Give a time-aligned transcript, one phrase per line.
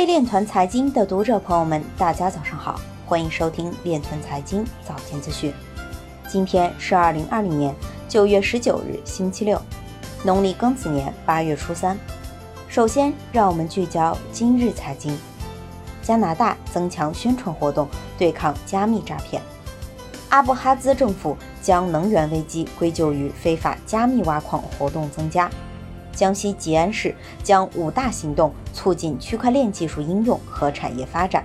[0.00, 5.52] 位链团财经的读者朋友们，大家早上好，欢迎收听链团财经早间资讯。
[6.26, 7.74] 今天是二零二零年
[8.08, 9.60] 九月十九日，星期六，
[10.24, 11.98] 农历庚子年八月初三。
[12.66, 15.14] 首先，让我们聚焦今日财经。
[16.00, 17.86] 加拿大增强宣传活动，
[18.16, 19.42] 对抗加密诈骗。
[20.30, 25.50] 阿布哈兹政府将能源危机归咎于非法加密挖矿活动增加。
[26.12, 31.44] 江西吉安市将五大行动促进区块链技术应用和产业发展。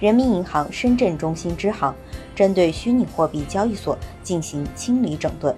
[0.00, 1.94] 人民银行深圳中心支行
[2.34, 5.54] 针对虚拟货币交易所进行清理整顿。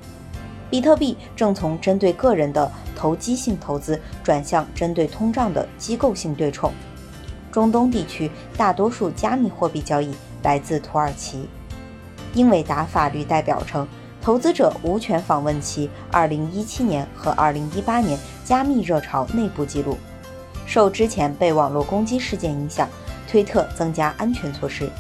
[0.71, 6.73] 比特币正从针对个人的投机性投资转向针对通胀的机构性对冲。
[7.51, 11.49] 中东地区大多数加密货币交易来自土耳其。
[12.35, 13.87] 英伟达法律代表称，
[14.23, 19.97] 投资者无权访问其2017年和2018年加密热潮内部记录。
[20.67, 22.89] 受之前被网络攻击事件影响，
[23.27, 24.91] 推特增加安全措施。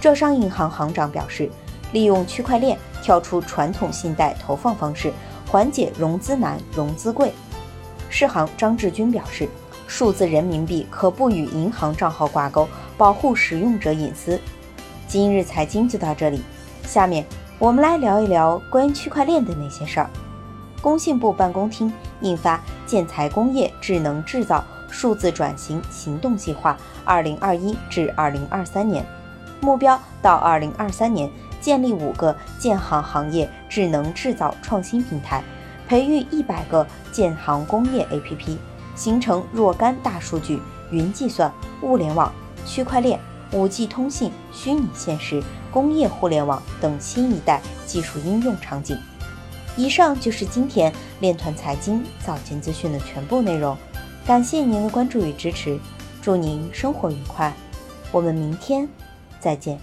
[0.00, 1.50] 浙商银行行长表示，
[1.92, 5.12] 利用区块链跳出传统信贷投放方式，
[5.50, 7.32] 缓解融资难、融资贵。
[8.08, 9.48] 世行张志军表示。
[9.86, 14.40] 数字人民币可不与银行账号挂钩，保护使用者隐私。
[15.06, 16.42] 今日财经就到这里，
[16.86, 17.24] 下面
[17.64, 20.10] 我们来聊一聊关于区块链的那些事儿。
[20.82, 21.90] 工信部办公厅
[22.20, 29.02] 印发《建材工业智能制造数字转型行动计划（二零二一至二零二三年）》，
[29.64, 35.42] 目标到二零二三年建立五个建行行业智能制造创新平台，
[35.88, 38.58] 培育一百个建行工业 APP。
[38.94, 42.30] 形成若干大数据、云计算、物联网、
[42.66, 43.18] 区块链、
[43.54, 48.98] 五 G 通信、虚拟现实、工业互联网等新一代技术应用场景。
[49.76, 53.76] 以上就是今天链团财经早间资讯的全部内容，
[54.26, 55.78] 感谢您的关注与支持，
[56.20, 57.54] 祝您生活愉快，
[58.12, 58.88] 我们明天
[59.40, 59.78] 再见。